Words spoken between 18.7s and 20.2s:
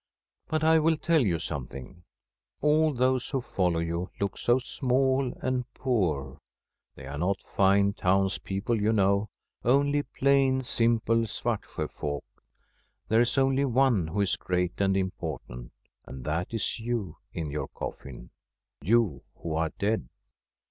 you who are dead.